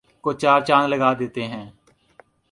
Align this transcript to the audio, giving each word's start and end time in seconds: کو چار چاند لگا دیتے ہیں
کو 0.23 0.29
چار 0.41 0.59
چاند 0.67 0.87
لگا 0.91 1.09
دیتے 1.19 1.43
ہیں 1.51 1.65